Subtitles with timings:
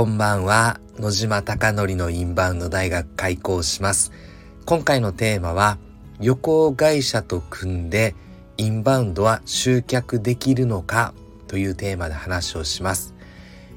[0.00, 0.80] こんばんは。
[0.96, 4.12] 野島貴則のインバウンド大学開校します。
[4.64, 5.76] 今回のテーマは
[6.20, 8.14] 旅行会社と組んで
[8.56, 11.12] インバウンドは集客できるのか？
[11.48, 13.14] というテーマで話をします。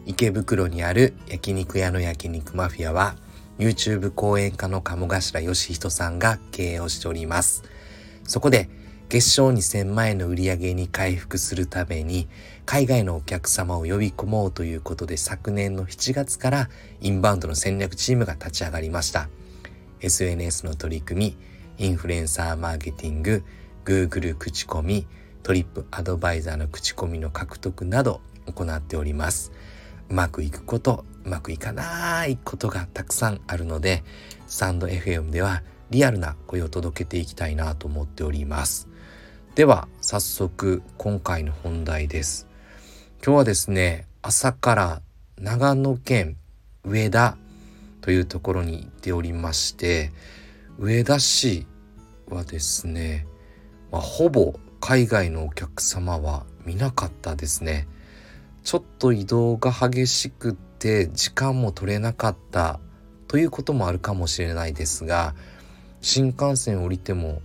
[0.06, 3.18] 池袋にある焼肉屋の焼肉マフィアは
[3.60, 7.64] YouTube 講演家の鴨頭義人さんが経営をしております。
[8.24, 8.70] そこで
[9.10, 12.28] 月賞2000万円の売り上げに回復するために
[12.66, 16.70] 海外のお客様を呼び込もうということで昨年の7月から
[17.02, 19.30] インバウンドの戦略チームが立ち上がりました。
[20.02, 21.38] SNS の取り組
[21.78, 23.44] みインフルエンサーマーケティング
[23.86, 25.08] Google 口コミ
[25.44, 29.52] トリップアドバイザーの口コミの獲得など行っております。
[30.10, 34.04] うまくいくことうまくいかないことがたくさんあるので
[34.48, 38.93] スタンド FM ではリアルな声を届けていきたいなと思っております。
[39.56, 42.48] では早速今回の本題です。
[43.24, 45.02] 今日はですね朝から
[45.38, 46.38] 長野県
[46.84, 47.38] 上田
[48.02, 50.12] というところに行っておりまして
[50.80, 51.68] 上田市
[52.30, 53.28] はですね、
[53.92, 57.88] まあ、ほぼ海外のお客様は見なかったですね。
[58.64, 62.80] ちょっと移動が激しくて時間も取れなかった
[63.28, 65.36] ということもあるかもしれないですが
[66.02, 67.44] 新幹線降りても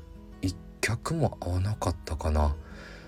[0.80, 2.54] 客も会わなかったかな。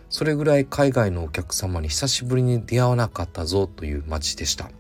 [0.09, 4.71] それぐらい海外のお客様に久しぶりに出会わなかったぞという街でした。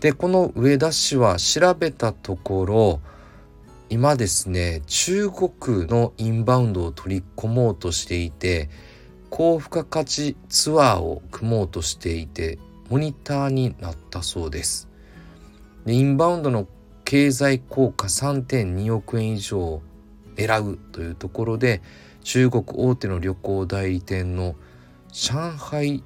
[0.00, 3.00] でこの上田市は調べたところ
[3.88, 8.68] 今ですね中国のインバウンドを取り込もうとしていて
[9.30, 12.58] 高付加価値ツアーを組もうとしていて
[12.90, 14.88] モニターになったそうです。
[15.86, 16.66] でインバウンドの
[17.04, 19.82] 経済効果3.2億円以上
[20.36, 21.82] 狙うというところで
[22.22, 24.54] 中国大手の旅行代理店の
[25.12, 26.02] 上海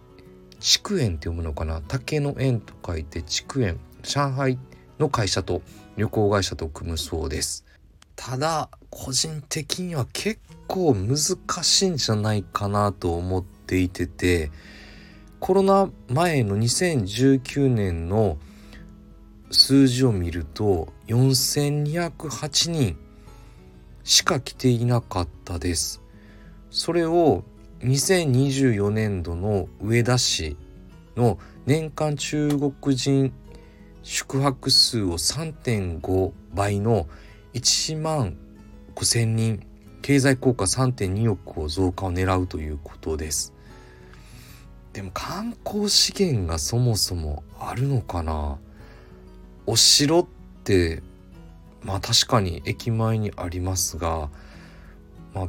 [0.60, 1.80] 筑園って読むのかな？
[1.86, 3.78] 竹の園と書いて筑園。
[4.02, 4.58] 上海
[4.98, 5.62] の会社と
[5.96, 7.64] 旅行会社と組むそうです。
[8.16, 11.16] ただ個人的には結構難
[11.62, 14.50] しいんじゃないかなと思っていてて
[15.38, 18.38] コロナ前の2019年の
[19.50, 22.98] 数字を見ると4208人
[24.08, 26.00] しか来ていなかったです。
[26.70, 27.44] それを
[27.80, 30.56] 2024年度の上田市
[31.14, 33.34] の年間中国人
[34.02, 37.06] 宿泊数を3.5倍の
[37.52, 38.38] 1万
[38.94, 39.66] 5,000人
[40.00, 43.52] 経済効果3.2億を増加を狙うということです。
[44.94, 48.56] でも観光資源がそもそもあるのかな？
[49.66, 50.26] お城っ
[50.64, 51.02] て
[51.82, 54.30] まあ確かに駅前にありますが、
[55.34, 55.48] まあ、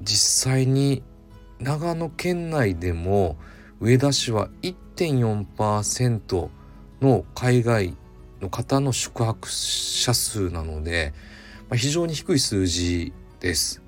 [0.00, 1.02] 実際に
[1.60, 3.36] 長野県内でも
[3.80, 6.48] 上田市は1.4%
[7.00, 7.96] の海外
[8.40, 11.12] の方の宿泊者数なので、
[11.68, 13.82] まあ、非常に低い数字です。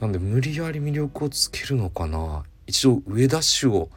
[0.00, 3.88] なんで無理やり魅力をつけるのかな一度上田市を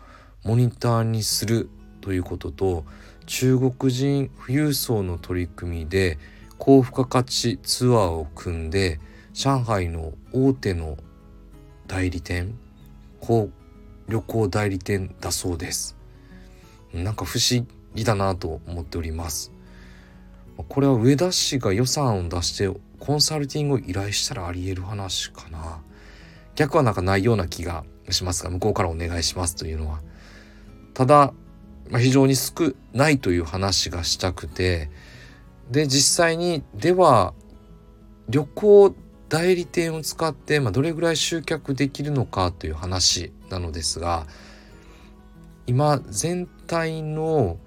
[0.44, 1.70] モニターにする
[2.02, 2.86] ということと
[3.28, 6.18] 中国人富裕層の取り組みで
[6.64, 9.00] 高付加価値ツアーを組んで
[9.34, 10.96] 上海の大手の
[11.88, 12.56] 代理店
[14.08, 15.98] 旅行代理店だそうです。
[16.94, 19.52] なんか不思議だなと思っております。
[20.56, 22.70] これは上田市が予算を出して
[23.00, 25.80] コンサルティングを依頼したらあり得る話かな。
[26.54, 30.00] 逆はなんかないような気がしますが向こうからお願いしますというのは。
[30.94, 31.34] ただ、
[31.90, 34.92] まあ、非常に少ないという話がしたくて
[35.72, 37.34] で実際にでは
[38.30, 38.96] 旅行
[39.30, 44.28] 代理店を使って、まあ、どれぐらい集客できるのかという話なのですが
[45.68, 47.58] 今全体の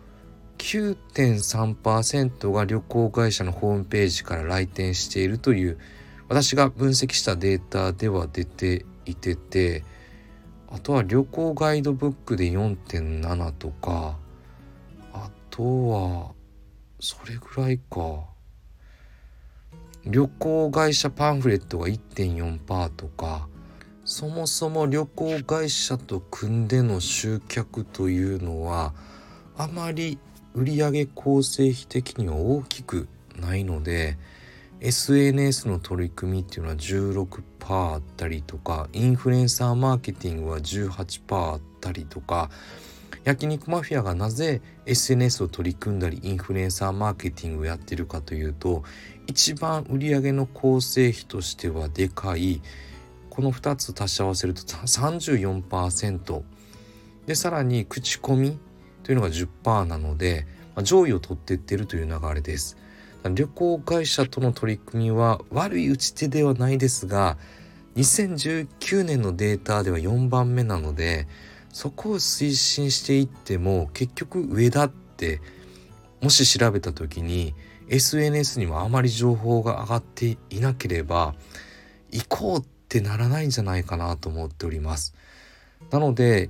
[0.58, 5.78] 9.3%が旅行会社のホームページから来店しているという
[6.28, 9.84] 私が分析したデータでは出ていてて
[10.70, 14.18] あとは旅行ガイドブックで4.7とか
[15.12, 16.32] あとは
[17.04, 18.24] それぐらいか。
[20.06, 23.48] 旅行会社パンフレットが1.4%とか
[24.04, 28.92] そもそも旅行会社と組んでの集客というのは
[29.56, 30.18] あまり
[30.54, 33.08] 売上構成比的には大きく
[33.40, 34.18] ないので
[34.80, 42.50] SNS の取り組みっていうのは16%あったりとかインフルエンサーマーケティングは18%あったりとか
[43.22, 48.82] 焼肉マフィアがなぜ SNS を取り組んだりインフルエンサーマーケティングをやってるかというと
[49.26, 52.60] 一番売上の構成比としてはでかい
[53.30, 56.42] この2つ足し合わせると34%
[57.26, 58.58] でさらに口コミ
[59.02, 60.46] というのが10%なので
[60.82, 62.76] 上位を取っていってるという流れです。
[63.32, 67.38] 旅行会社との取り組みは悪い打ち手ではないですが
[67.96, 71.26] 2019年のデータでは4番目なので
[71.74, 75.40] そこを推進していっても結局上だって
[76.22, 77.52] もし調べた時に
[77.88, 81.34] SNS にもあまり情報が上がっていなければ
[82.12, 85.14] 行こうってならないんじゃないかなと思っております。
[85.90, 86.48] なので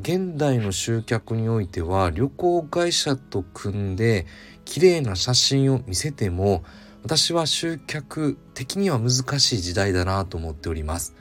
[0.00, 4.26] 現代の集客においては旅行会社と組んで
[4.66, 6.62] 綺麗な写真を見せても
[7.04, 11.14] 私は集客的には難しい時代だなと思っております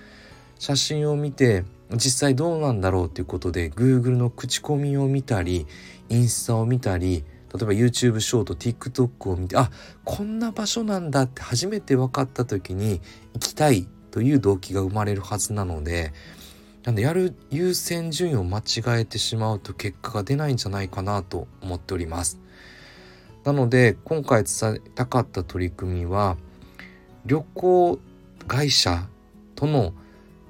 [0.60, 1.64] 写真を見て
[1.94, 5.66] 実際どうなんだろうということで Google の口コミを見たり
[6.10, 7.24] インスタを見たり
[7.54, 9.72] 例えば YouTube ショート TikTok を見てあ
[10.04, 13.00] こんな場所なんだって初めて分かった時に
[13.34, 16.12] 行きたいという動機が生まれるはずなので
[16.84, 22.40] なんでやる優先順位を間違えてしまうと結果が出ないんじゃないかなと思っております。
[23.44, 26.38] なので今回伝えたかった取り組みは
[27.26, 28.00] 旅行
[28.48, 29.08] 会社
[29.56, 29.94] との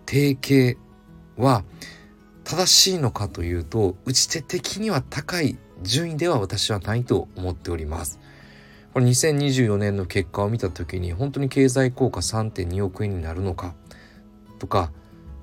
[0.05, 0.77] 提携
[1.37, 1.63] は
[2.43, 8.19] 正しいのかというと打ち手的には高い順位では私はないと思っております。
[8.93, 13.75] これ2024年の結果を見た時に本当に経済効果3.2億円になるのか
[14.57, 14.91] とか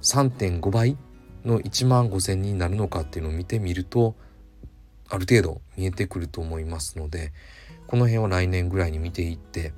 [0.03, 0.97] 3.5倍
[1.45, 4.17] の1万5,000人になるのかっていうのを見てみると
[5.09, 7.33] ある程度見えてくると思いますので
[7.87, 9.73] この辺は来年ぐらいに見ていって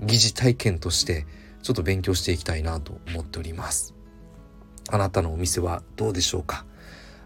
[0.00, 1.26] 疑似体験として
[1.62, 3.94] ちょっと勉強していきたいなと思っております
[4.90, 6.64] あなたのお店はどうでしょうか？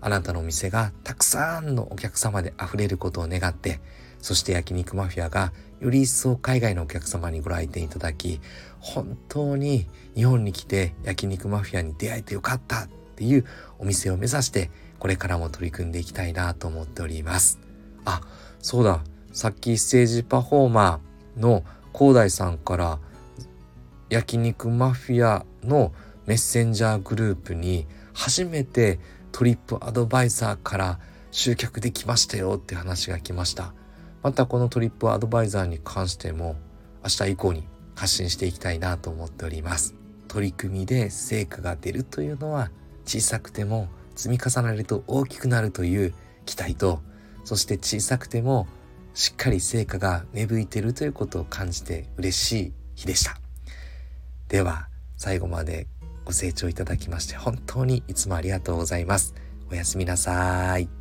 [0.00, 3.80] あなたのお店がたくさんのお客様で溢れることを願って
[4.20, 8.40] そして焼肉マフィアがより一層海外のお客様にご来店いただき
[8.80, 13.44] 本当に日本に来て焼肉マフィアに出会えてよかったっていう
[13.78, 14.70] お店を目指して
[15.00, 17.58] これからも取り組んでいきたいなと思っております。
[18.04, 18.20] あ
[18.60, 19.00] そうだ。
[19.32, 22.98] さっきステージパフォーマーの広大さんから
[24.10, 25.92] 焼肉マフィアの
[26.28, 29.00] メッセンジャーグループに初めて
[29.32, 33.72] トリップアドバイザーから集客できましたよって話が来ました。
[34.22, 36.56] またこのトリップアドバイザーに関しても
[37.02, 39.94] 明日以降に発信していきたいなと思っております。
[40.28, 42.70] 取り組みで成果が出るというのは
[43.06, 46.12] 小さくても積み重ねると大きくなるという
[46.44, 47.00] 期待と
[47.44, 48.68] そして小さくても
[49.14, 53.40] しっかり成果が芽吹いてるということを感じて嬉しい日でした。
[54.48, 55.86] では最後まで
[56.28, 59.34] ご清聴いただきまして本当にいつもありがとうございます。
[59.70, 60.97] おやすみなさい。